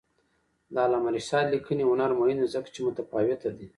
د 0.73 0.75
علامه 0.85 1.09
رشاد 1.17 1.45
لیکنی 1.53 1.83
هنر 1.91 2.11
مهم 2.19 2.37
دی 2.41 2.47
ځکه 2.55 2.69
چې 2.73 2.79
متفاوته 2.87 3.49
دی. 3.57 3.67